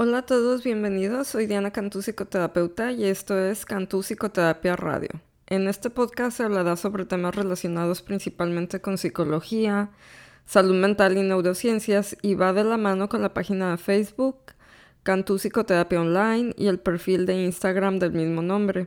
[0.00, 1.26] Hola a todos, bienvenidos.
[1.26, 5.08] Soy Diana Cantú, psicoterapeuta, y esto es Cantú Psicoterapia Radio.
[5.48, 9.90] En este podcast se hablará sobre temas relacionados principalmente con psicología,
[10.46, 14.36] salud mental y neurociencias, y va de la mano con la página de Facebook,
[15.02, 18.86] Cantú Psicoterapia Online, y el perfil de Instagram del mismo nombre.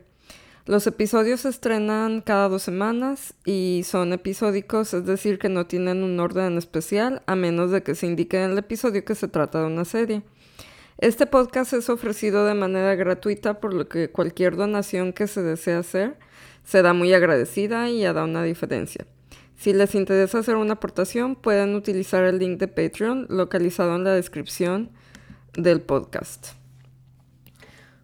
[0.65, 6.03] Los episodios se estrenan cada dos semanas y son episódicos, es decir, que no tienen
[6.03, 9.59] un orden especial, a menos de que se indique en el episodio que se trata
[9.59, 10.23] de una serie.
[11.01, 15.73] Este podcast es ofrecido de manera gratuita, por lo que cualquier donación que se desee
[15.73, 16.15] hacer
[16.63, 19.07] será muy agradecida y hará una diferencia.
[19.57, 24.13] Si les interesa hacer una aportación, pueden utilizar el link de Patreon localizado en la
[24.13, 24.91] descripción
[25.53, 26.49] del podcast.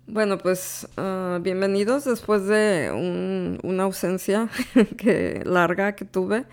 [0.07, 2.89] Bueno, pues ah, bienvenidos después de
[3.61, 4.49] una ausencia
[4.97, 6.45] que, larga que tuve.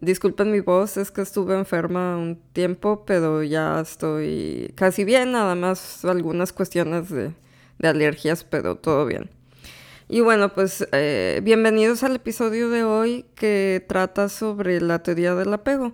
[0.00, 5.56] Disculpen mi voz, es que estuve enferma un tiempo, pero ya estoy casi bien, nada
[5.56, 7.32] más algunas cuestiones de,
[7.82, 9.28] alergias, pero todo bien.
[10.08, 15.52] Y bueno, pues eh, bienvenidos al episodio de hoy que trata sobre la teoría del
[15.52, 15.92] apego,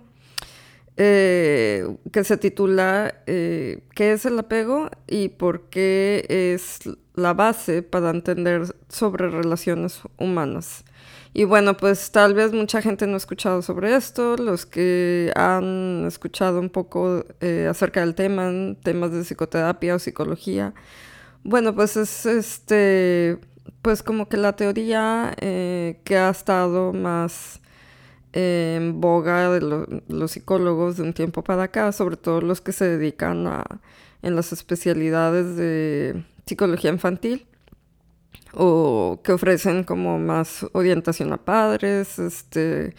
[0.97, 6.79] eh, que se titula eh, ¿Qué es el apego y por qué es
[7.15, 10.83] la base para entender sobre relaciones humanas?
[11.33, 16.05] Y bueno, pues tal vez mucha gente no ha escuchado sobre esto, los que han
[16.07, 18.49] escuchado un poco eh, acerca del tema,
[18.83, 20.73] temas de psicoterapia o psicología.
[21.43, 23.37] Bueno, pues es este,
[23.81, 27.59] pues como que la teoría eh, que ha estado más
[28.31, 29.61] en boga de
[30.07, 33.63] los psicólogos de un tiempo para acá, sobre todo los que se dedican a,
[34.21, 37.47] en las especialidades de psicología infantil
[38.53, 42.95] o que ofrecen como más orientación a padres, este,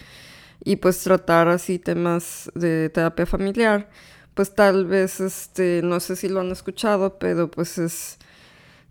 [0.64, 3.88] y pues tratar así temas de terapia familiar,
[4.34, 8.19] pues tal vez, este, no sé si lo han escuchado, pero pues es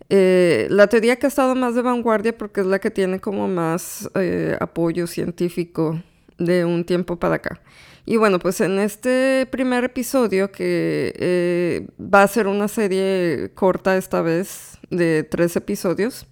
[0.09, 3.47] eh, la teoría que ha estado más de vanguardia porque es la que tiene como
[3.47, 6.01] más eh, apoyo científico
[6.37, 7.61] de un tiempo para acá.
[8.05, 13.97] Y bueno, pues en este primer episodio, que eh, va a ser una serie corta
[13.97, 16.27] esta vez, de tres episodios,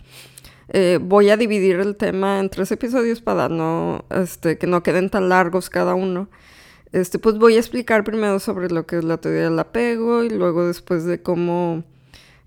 [0.69, 5.09] eh, voy a dividir el tema en tres episodios para no, este, que no queden
[5.09, 6.29] tan largos cada uno.
[6.91, 10.29] Este, pues voy a explicar primero sobre lo que es la teoría del apego y
[10.29, 11.83] luego después de cómo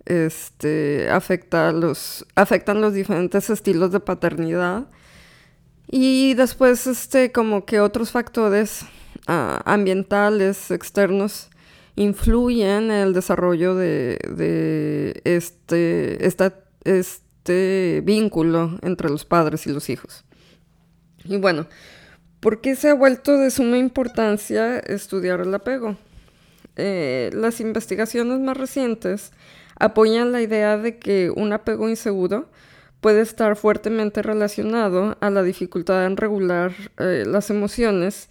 [0.05, 4.87] este, afecta los, afectan los diferentes estilos de paternidad.
[5.89, 8.87] Y después, este, como que otros factores
[9.27, 11.51] ambientales externos
[11.97, 16.27] influyen en el desarrollo de, este,
[16.85, 20.25] este vínculo entre los padres y los hijos.
[21.25, 21.67] Y bueno,
[22.41, 25.97] ¿por qué se ha vuelto de suma importancia estudiar el apego?
[26.77, 29.33] Eh, las investigaciones más recientes
[29.79, 32.51] apoyan la idea de que un apego inseguro
[33.01, 38.29] puede estar fuertemente relacionado a la dificultad en regular eh, las emociones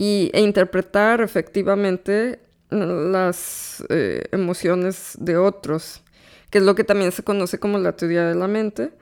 [0.00, 2.40] y, e interpretar efectivamente
[2.70, 6.02] las eh, emociones de otros
[6.50, 8.92] que es lo que también se conoce como la teoría de la mente.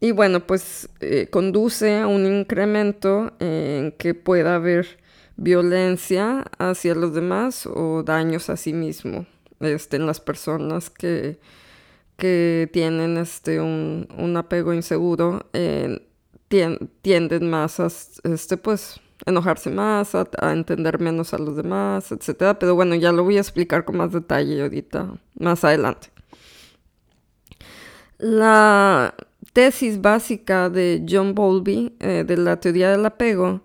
[0.00, 4.98] Y bueno, pues eh, conduce a un incremento en que pueda haber
[5.36, 9.26] violencia hacia los demás o daños a sí mismo
[9.60, 11.38] este, en las personas que,
[12.16, 15.46] que tienen este, un, apego inseguro.
[17.02, 17.88] tienden más a
[18.24, 22.56] este, pues, enojarse más, a, entender menos a los demás, etc.
[22.58, 26.08] Pero bueno, ya lo voy a explicar con más detalle ahorita, más adelante.
[28.18, 29.14] La
[29.52, 33.62] tesis básica de John Bowlby eh, de la teoría del apego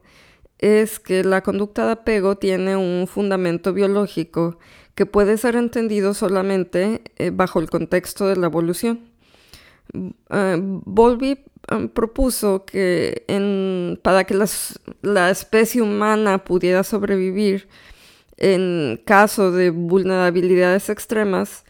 [0.59, 4.59] es que la conducta de apego tiene un fundamento biológico
[4.95, 9.01] que puede ser entendido solamente eh, bajo el contexto de la evolución.
[9.93, 11.39] Uh, Bowlby
[11.94, 13.25] propuso que
[14.01, 14.38] para que
[15.01, 17.68] la especie humana pudiera sobrevivir
[18.38, 21.63] en caso de vulnerabilidades extremas,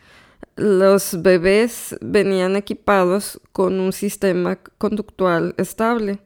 [0.55, 6.19] los bebés venían equipados con un sistema conductual estable,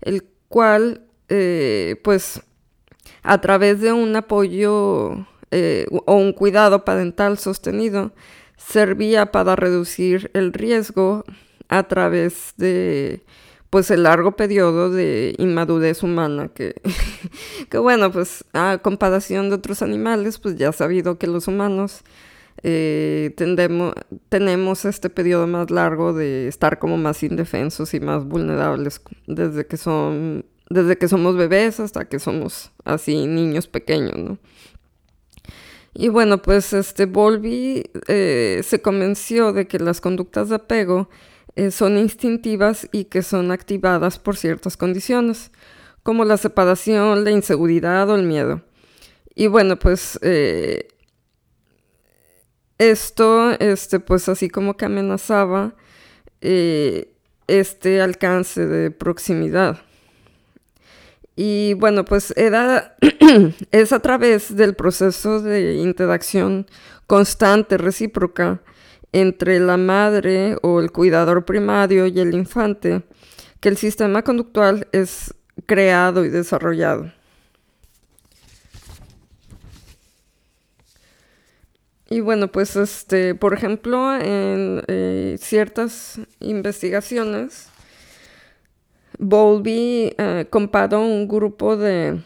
[0.00, 2.42] el cual, eh, pues,
[3.22, 8.12] a través de un apoyo eh, o un cuidado parental sostenido,
[8.56, 11.24] servía para reducir el riesgo
[11.68, 13.24] a través de
[13.70, 16.80] pues el largo periodo de inmadurez humana que,
[17.70, 22.02] que bueno pues a comparación de otros animales pues ya sabido que los humanos
[22.62, 23.34] eh,
[24.28, 29.76] tenemos este periodo más largo de estar como más indefensos y más vulnerables desde que
[29.76, 34.38] son desde que somos bebés hasta que somos así niños pequeños, ¿no?
[35.94, 41.08] Y bueno, pues este Bowlby eh, se convenció de que las conductas de apego
[41.58, 45.50] eh, son instintivas y que son activadas por ciertas condiciones,
[46.04, 48.62] como la separación, la inseguridad o el miedo.
[49.34, 50.86] Y bueno, pues eh,
[52.78, 55.74] esto, este, pues así como que amenazaba
[56.40, 59.80] este alcance de proximidad.
[61.34, 62.96] Y bueno, pues era,
[63.72, 66.68] es a través del proceso de interacción
[67.08, 68.62] constante, recíproca,
[69.12, 73.02] entre la madre o el cuidador primario y el infante,
[73.60, 75.34] que el sistema conductual es
[75.66, 77.12] creado y desarrollado.
[82.10, 87.68] Y bueno, pues este, por ejemplo, en eh, ciertas investigaciones,
[89.18, 92.22] Bowlby eh, comparó un grupo de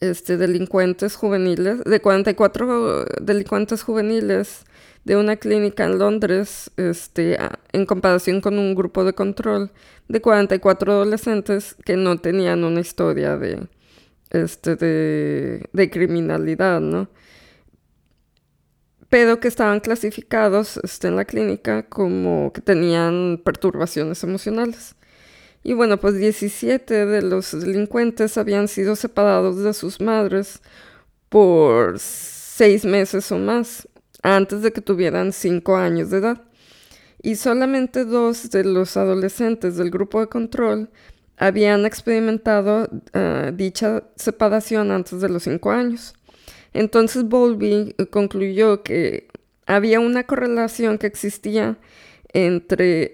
[0.00, 4.64] este, delincuentes juveniles, de 44 delincuentes juveniles
[5.04, 7.36] de una clínica en Londres, este,
[7.72, 9.70] en comparación con un grupo de control
[10.08, 13.68] de 44 adolescentes que no tenían una historia de,
[14.30, 17.08] este, de, criminalidad, ¿no?
[19.08, 24.96] Pero que estaban clasificados este, en la clínica como que tenían perturbaciones emocionales.
[25.64, 30.60] Y bueno, pues 17 de los delincuentes habían sido separados de sus madres
[31.30, 33.88] por seis meses o más,
[34.22, 36.42] antes de que tuvieran cinco años de edad.
[37.22, 40.90] Y solamente dos de los adolescentes del grupo de control
[41.38, 46.12] habían experimentado ah, dicha separación antes de los cinco años.
[46.74, 49.28] Entonces Bowlby concluyó que
[49.66, 51.78] había una correlación que existía
[52.34, 53.12] entre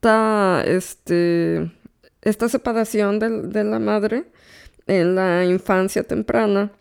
[0.00, 1.70] esta, este,
[2.22, 4.24] esta separación de, la madre
[4.86, 6.72] en la infancia temprana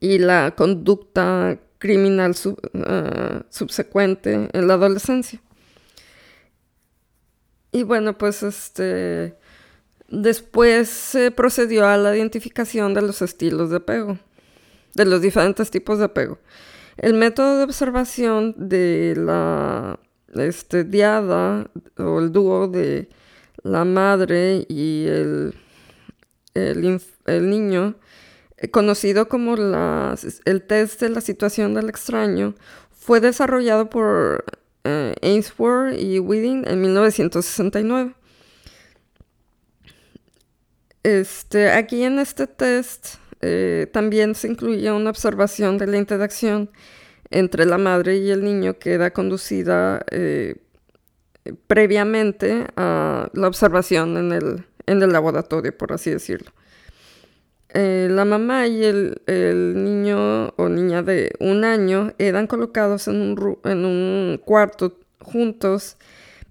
[0.00, 2.34] y la conducta criminal
[2.86, 5.42] ah, subsecuente en la adolescencia.
[7.70, 9.36] Y bueno, pues este
[10.08, 14.18] después se procedió a la identificación de los estilos de apego,
[14.94, 16.38] de los diferentes tipos de apego.
[16.96, 19.98] El método de observación de la
[20.32, 23.08] este, diada o el dúo de
[23.62, 25.54] la madre y el,
[26.54, 27.94] el, niño,
[28.56, 32.54] eh, conocido como el test de la situación del extraño,
[32.90, 34.44] fue desarrollado por
[34.84, 38.14] eh, Ainsworth y Whiting en 1969.
[41.02, 46.70] Este, aquí en este test eh, también se incluía una observación de la interacción
[47.32, 50.56] entre la madre y el niño que era conducida eh,
[51.66, 56.52] previamente a la observación en el, en el laboratorio, por así decirlo.
[57.74, 59.22] Eh, la mamá y el,
[59.82, 65.96] niño o niña de un año eran colocados en un, en un cuarto juntos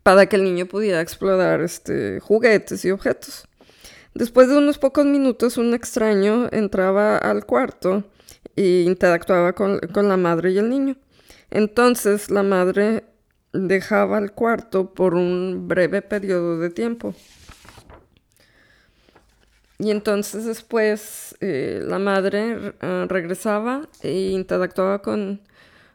[0.01, 3.47] para que el niño pudiera explorar este, juguetes y objetos.
[4.15, 8.03] Después de unos pocos minutos, un extraño entraba al cuarto
[8.55, 10.95] y interactuaba con, la madre y el niño.
[11.49, 13.05] Entonces la madre
[13.53, 17.13] dejaba el cuarto por un breve periodo de tiempo.
[19.79, 25.41] Y entonces después eh, la madre eh, regresaba e interactuaba con,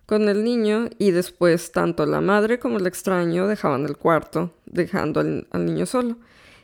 [0.07, 5.21] con, el niño y después tanto la madre como el extraño dejaban el cuarto, dejando
[5.21, 6.17] al niño solo.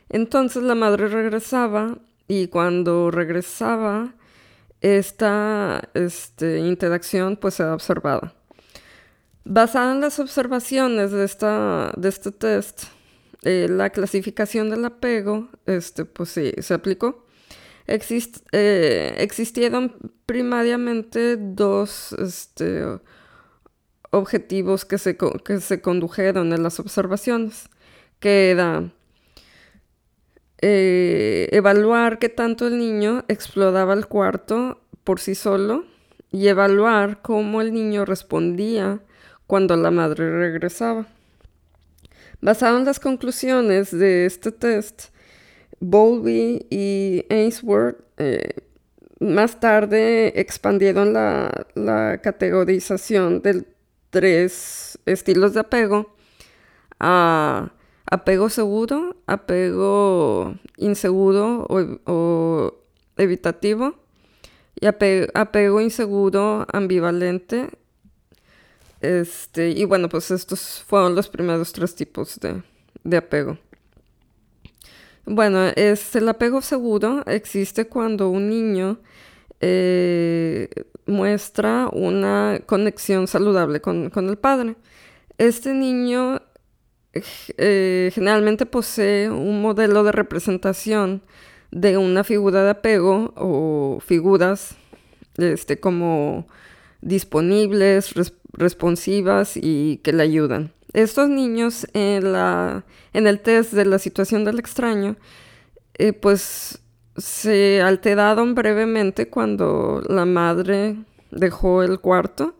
[0.09, 1.97] Entonces la madre regresaba
[2.27, 4.13] y cuando regresaba
[4.83, 8.33] esta este, interacción pues ha observado.
[9.45, 12.83] Basada en las observaciones de, esta, de este test,
[13.43, 17.25] eh, la clasificación del apego este, pues sí, se aplicó.
[17.87, 22.83] Eh, existieron primariamente dos este,
[24.11, 27.69] objetivos que se, que se condujeron en las observaciones,
[28.19, 28.91] que era
[30.65, 35.83] eh, evaluar qué tanto el niño exploraba el cuarto por sí solo
[36.31, 39.01] y evaluar cómo el niño respondía
[39.45, 41.05] cuando la madre regresaba.
[42.39, 45.09] Basado en las conclusiones de este test,
[45.81, 48.61] Bowlby y Ainsworth eh,
[49.19, 53.65] más tarde expandieron la, la, categorización de
[54.11, 56.15] tres estilos de apego
[57.01, 57.73] a
[58.13, 62.73] apego seguro, apego inseguro o,
[63.17, 63.95] evitativo
[64.79, 67.69] y apego, inseguro ambivalente.
[69.01, 73.57] Este, y bueno, pues estos fueron los primeros tres tipos de, apego.
[75.25, 78.99] Bueno, es, el apego seguro existe cuando un niño
[79.59, 80.69] eh,
[81.07, 84.75] muestra una conexión saludable con, el padre.
[85.39, 86.41] Este niño
[87.13, 91.21] eh, generalmente posee un modelo de representación
[91.71, 94.75] de una figura de apego o figuras
[95.37, 96.47] este, como
[97.01, 98.13] disponibles,
[98.53, 100.71] responsivas y que le ayudan.
[100.93, 105.17] Estos niños en, la, en el test de la situación del extraño,
[105.95, 106.79] eh, pues
[107.17, 110.97] se alteraron brevemente cuando la madre
[111.31, 112.55] dejó el cuarto,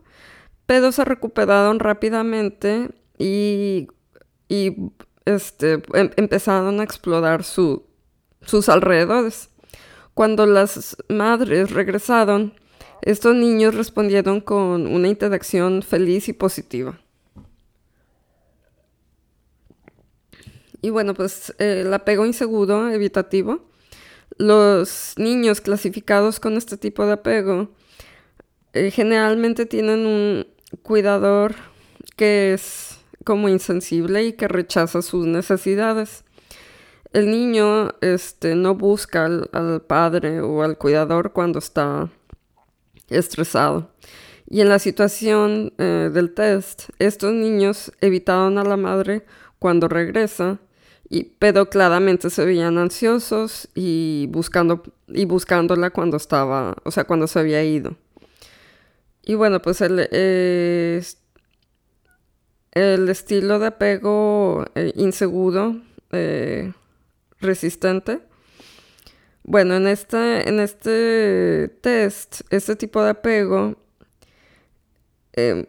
[0.66, 3.88] pero se recuperaron rápidamente y,
[5.24, 9.50] este, em, empezaron a explorar sus alrededores.
[10.14, 12.54] Cuando las madres regresaron,
[13.02, 17.00] estos niños respondieron con una interacción feliz y positiva.
[20.80, 23.70] Y bueno, pues el apego inseguro, evitativo.
[24.36, 27.70] Los niños clasificados con este tipo de apego
[28.74, 30.46] eh, generalmente tienen un
[30.82, 31.54] cuidador
[32.16, 32.93] que es
[33.24, 36.24] como insensible y que rechaza sus necesidades.
[37.12, 42.10] El niño este, no busca al, padre o al cuidador cuando está
[43.08, 43.90] estresado.
[44.48, 49.24] Y en la situación eh, del test, estos niños evitaron a la madre
[49.58, 50.60] cuando regresa
[51.38, 57.38] pero claramente se veían ansiosos y, buscando, y buscándola cuando estaba, o sea, cuando se
[57.38, 57.96] había ido.
[59.22, 60.08] Y bueno, pues el,
[62.74, 65.80] el estilo de apego eh, inseguro,
[66.12, 66.72] eh,
[67.40, 68.20] resistente.
[69.44, 73.76] Bueno, en este, en este test, este tipo de apego
[75.34, 75.68] eh,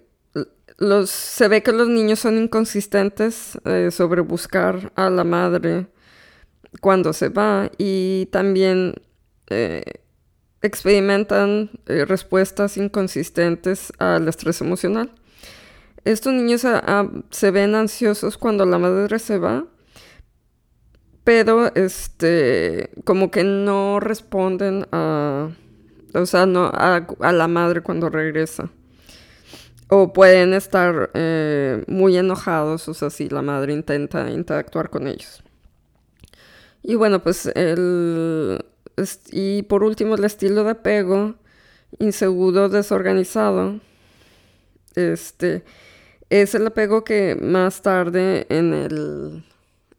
[1.06, 5.88] se ve que los niños son inconsistentes eh, sobre buscar a la madre
[6.82, 8.94] cuando se va y también
[10.62, 15.12] experimentan respuestas inconsistentes al estrés emocional.
[16.06, 19.66] Estos niños ah, ah, se ven ansiosos cuando la madre se va,
[21.24, 25.50] pero este, como que no responden a,
[26.14, 28.70] o sea, no, a la madre cuando regresa.
[29.88, 35.44] O pueden estar eh, muy enojados, o sea, si la madre intenta interactuar con ellos.
[36.84, 38.64] Y bueno, pues el...
[39.32, 41.36] Y por último, el estilo de apego,
[42.00, 43.80] inseguro, desorganizado,
[44.96, 45.64] este,
[46.30, 49.44] es el apego que más tarde en,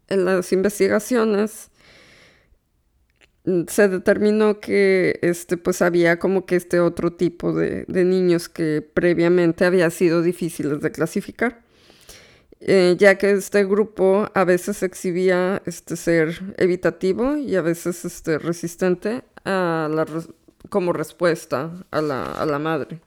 [0.09, 1.71] las investigaciones
[3.69, 9.65] se determinó que este, pues había como que este otro tipo de, niños que previamente
[9.65, 11.65] había sido difíciles de clasificar.
[12.61, 18.39] Eh, ya que este grupo a veces exhibía este ser evitativo y a veces este
[18.39, 20.07] resistente a la,
[20.71, 23.01] como respuesta a la, a la madre.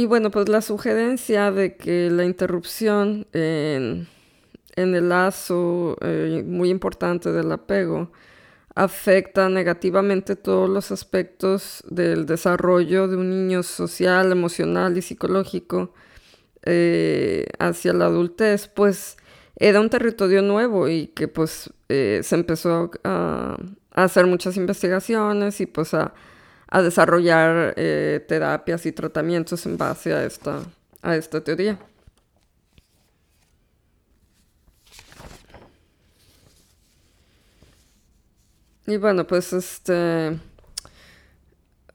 [0.00, 4.08] Y bueno, pues la sugerencia de que la interrupción en
[4.76, 8.10] en el lazo eh, muy importante del apego
[8.74, 15.92] afecta negativamente todos los aspectos del desarrollo de un niño social, emocional y psicológico
[16.64, 19.16] eh, hacia la adultez, pues
[19.56, 23.58] era un territorio nuevo y que pues eh, se empezó a,
[23.92, 26.14] hacer muchas investigaciones y pues a,
[26.82, 27.74] desarrollar
[28.28, 30.60] terapias y tratamientos en base a esta,
[31.02, 31.78] a esta teoría.
[38.86, 40.38] Y bueno, pues este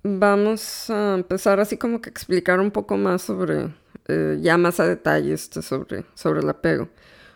[0.08, 3.74] vamos a empezar así como que explicar un poco más sobre,
[4.08, 6.90] eh, ya más a detalle este, sobre, sobre el apego.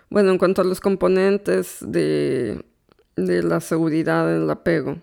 [0.09, 2.63] Bueno, en cuanto a los componentes de,
[3.15, 4.97] de la seguridad en el apego.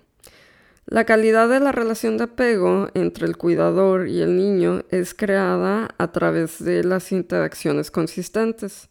[0.89, 5.89] La calidad de la relación de apego entre el cuidador y el niño es creada
[5.99, 8.89] a través de las interacciones consistentes.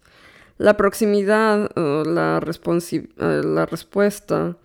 [0.58, 4.58] La proximidad o la, eh, respuesta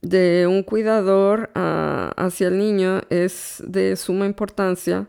[0.00, 5.08] de un cuidador ah, hacia el niño es de suma importancia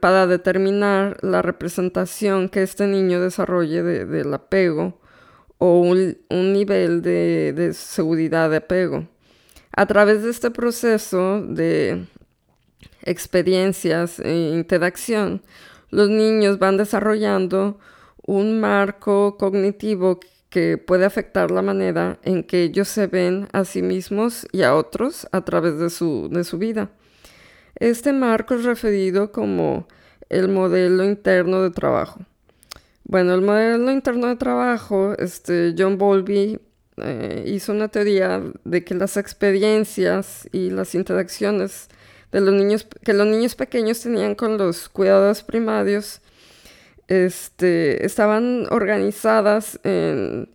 [0.00, 4.98] para determinar la representación que este niño desarrolle del apego
[5.58, 9.13] o un, nivel de, seguridad de apego.
[9.76, 12.06] A través de este proceso de
[13.02, 15.42] experiencias e interacción,
[15.90, 17.78] los niños van desarrollando
[18.24, 23.82] un marco cognitivo que puede afectar la manera en que ellos se ven a sí
[23.82, 26.90] mismos y a otros a través de su, de su vida.
[27.74, 29.88] Este marco es referido como
[30.28, 32.20] el modelo interno de trabajo.
[33.02, 36.60] Bueno, el modelo interno de trabajo, este, John Bowlby
[36.98, 41.88] eh, hizo una teoría de que las experiencias y las interacciones
[42.30, 46.20] de los niños, que los niños pequeños tenían con los cuidados primarios,
[47.08, 50.48] este, estaban organizadas en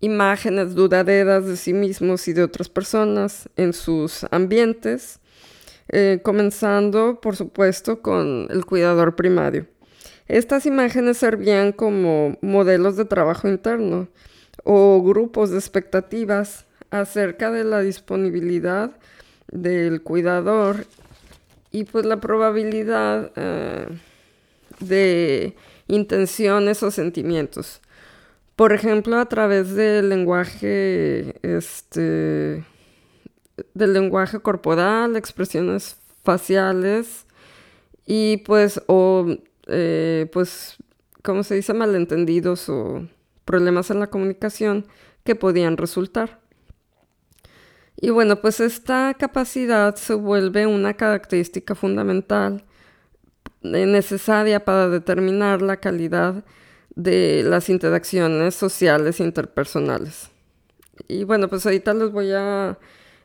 [0.00, 5.20] imágenes duraderas de sí mismos y de otras personas en sus ambientes,
[5.88, 9.66] eh, comenzando, por supuesto, con el cuidador primario.
[10.28, 14.08] Estas imágenes servían como modelos de trabajo interno
[14.64, 18.92] o grupos de expectativas acerca de la disponibilidad
[19.48, 20.86] del cuidador
[21.70, 23.86] y pues la probabilidad eh,
[24.80, 25.54] de
[25.88, 27.80] intenciones o sentimientos.
[28.56, 32.64] Por ejemplo, a través del lenguaje, este,
[33.74, 37.26] del lenguaje corporal, expresiones faciales
[38.06, 39.26] y pues, o,
[39.66, 40.76] eh, pues,
[41.22, 41.74] ¿cómo se dice?
[41.74, 43.06] Malentendidos o
[43.46, 44.86] problemas en la comunicación
[45.24, 46.40] que podían resultar.
[47.98, 52.66] Y bueno, pues esta capacidad se vuelve una característica fundamental
[53.62, 56.44] eh, necesaria para determinar la calidad
[56.94, 60.30] de las interacciones sociales e interpersonales.
[61.08, 62.78] Y bueno, pues ahorita les voy a,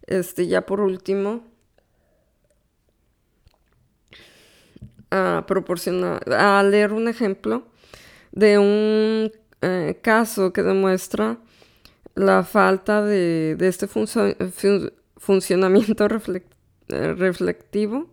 [0.08, 1.44] este, ya por último,
[5.10, 7.68] a proporcionar, a leer un ejemplo
[8.32, 11.38] de un eh, caso que demuestra
[12.16, 13.88] la falta de, este
[15.18, 18.10] funcionamiento eh, reflectivo,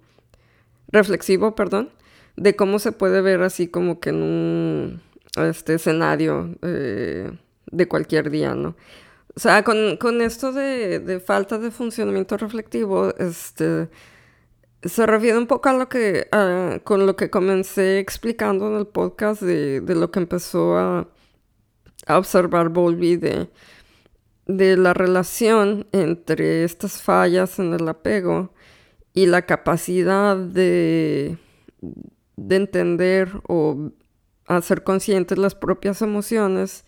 [0.88, 1.90] reflexivo, perdón,
[2.36, 5.02] de cómo se puede ver así como que en un
[5.36, 7.30] este escenario eh,
[7.70, 8.76] de cualquier día, ¿no?
[9.34, 13.88] O sea, con, esto de, falta de funcionamiento reflectivo, este,
[14.82, 16.28] se refiere un poco a lo que,
[16.82, 21.08] con lo que comencé explicando en el podcast de, lo que empezó a,
[22.16, 23.48] observar Bowlby de,
[24.46, 28.54] de la relación entre estas fallas en el apego
[29.12, 31.36] y la capacidad de,
[32.36, 33.90] de entender o
[34.46, 36.84] hacer conscientes las propias emociones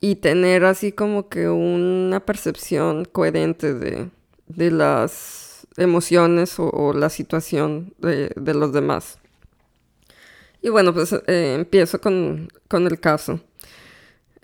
[0.00, 4.10] y tener así como que una percepción coherente de,
[4.70, 9.18] las emociones o, la situación de, los demás.
[10.60, 13.40] Y bueno, pues eh, empiezo con, el caso.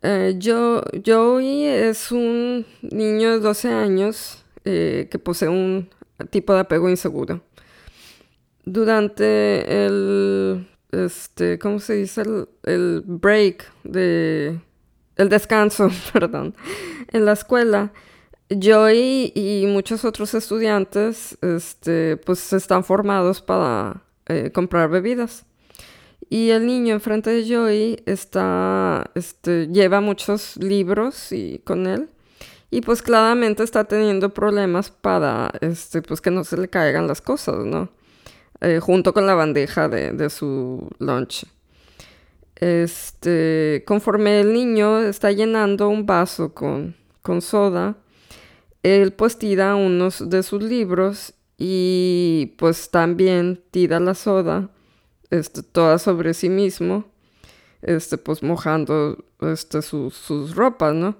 [0.03, 5.91] Eh, yo, Joey es un niño de 12 años eh, que posee un
[6.31, 7.43] tipo de apego inseguro.
[8.65, 12.23] Durante el este, ¿cómo se dice?
[12.63, 14.61] El, break de,
[15.17, 16.55] el descanso, perdón,
[17.13, 17.93] en la escuela,
[18.49, 25.45] yo y, muchos otros estudiantes, este, pues están formados para eh, comprar bebidas.
[26.31, 32.11] Y el niño enfrente de Joey está, este, lleva muchos libros y con él.
[32.71, 37.23] Y pues claramente está teniendo problemas para, este, pues que no se le caigan las
[37.23, 37.89] cosas, ¿no?
[38.61, 41.47] Eh, junto con la bandeja de, su lunch.
[42.57, 46.95] Este, conforme el niño está llenando un vaso con,
[47.41, 47.97] soda,
[48.83, 54.71] él pues tira unos de sus libros y pues también tira la soda
[55.31, 57.05] este, toda sobre sí mismo,
[57.83, 61.17] este, pues mojando este, sus ropas, ¿no?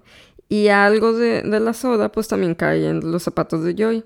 [0.49, 4.05] Y algo de, de, la soda pues también cae en los zapatos de Joy.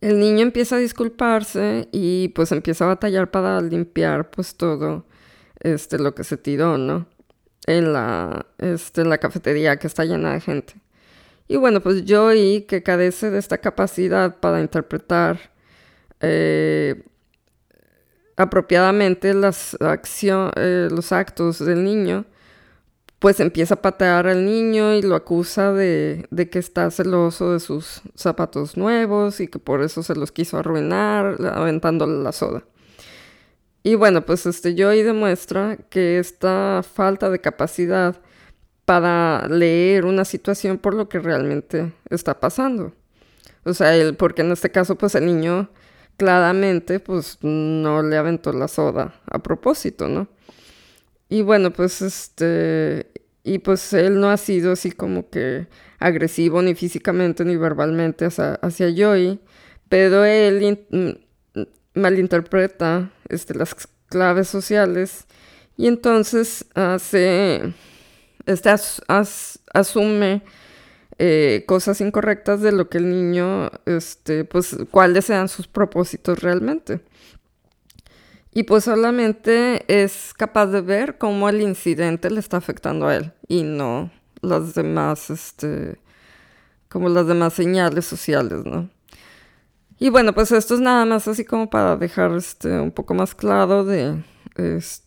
[0.00, 5.06] El niño empieza a disculparse y pues empieza a batallar para limpiar pues todo
[5.60, 7.06] este lo que se tiró, ¿no?
[7.66, 10.74] En la, este, la cafetería que está llena de gente.
[11.48, 15.52] Y bueno, pues Joey, que carece de esta capacidad para interpretar
[16.20, 17.04] eh,
[18.36, 22.26] apropiadamente las eh, los actos del niño,
[23.18, 28.02] pues empieza a patear al niño y lo acusa de, que está celoso de sus
[28.14, 32.64] zapatos nuevos y que por eso se los quiso arruinar aventándole la soda.
[33.82, 38.16] Y bueno, pues este Joey demuestra que esta falta de capacidad
[38.84, 42.92] para leer una situación por lo que realmente está pasando.
[43.64, 45.70] O sea, porque en este caso, pues el niño
[46.16, 50.28] claramente, pues no le aventó la soda a propósito, ¿no?
[51.28, 53.10] Y bueno, pues este,
[53.42, 55.66] y pues él no ha sido así como que
[55.98, 59.40] agresivo ni físicamente ni verbalmente hacia, hacia Joey,
[59.88, 61.60] pero él mm,
[61.94, 63.74] malinterpreta este, las
[64.08, 65.26] claves sociales
[65.76, 67.74] y entonces hace,
[68.46, 68.70] este,
[69.72, 70.42] asume
[71.18, 77.00] eh, cosas incorrectas de lo que el niño, este, pues, cuáles sean sus propósitos realmente.
[78.52, 83.32] Y pues solamente es capaz de ver cómo el incidente le está afectando a él
[83.48, 86.00] y no las demás, este,
[86.88, 88.88] como las demás señales sociales, ¿no?
[89.98, 93.34] Y bueno, pues esto es nada más así como para dejar este, un poco más
[93.34, 94.22] claro de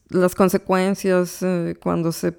[0.09, 2.37] las consecuencias eh, cuando se,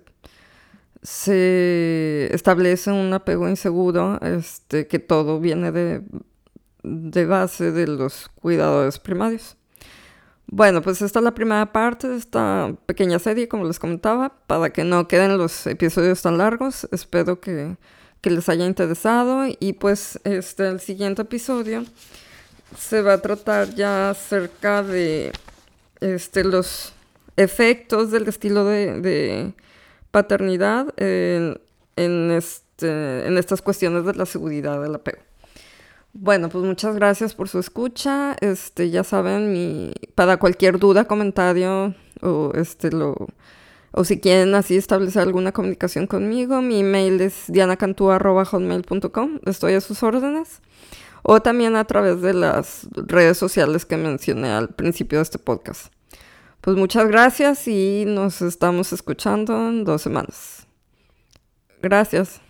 [1.02, 6.02] se establece un apego inseguro, este, que todo viene de,
[6.82, 9.56] de base de los cuidadores primarios.
[10.46, 14.70] Bueno, pues esta es la primera parte de esta pequeña serie, como les comentaba, para
[14.70, 16.88] que no queden los episodios tan largos.
[16.90, 17.76] Espero que,
[18.20, 21.84] que les haya interesado y pues este, el siguiente episodio
[22.76, 25.32] se va a tratar ya acerca de
[26.00, 26.92] este, los
[27.36, 29.54] efectos del estilo de,
[30.10, 31.60] paternidad en,
[32.30, 35.22] este, en estas cuestiones de la seguridad del apego.
[36.12, 38.36] Bueno, pues muchas gracias por su escucha.
[38.40, 43.28] Este, ya saben, mi, para cualquier duda, comentario o este lo
[43.92, 49.40] o si quieren así establecer alguna comunicación conmigo, mi email es dianacantúa.hotmail.com.
[49.46, 50.60] Estoy a sus órdenes
[51.22, 55.92] o también a través de las redes sociales que mencioné al principio de este podcast.
[56.60, 60.66] Pues muchas gracias y nos estamos escuchando en dos semanas.
[61.82, 62.40] Gracias.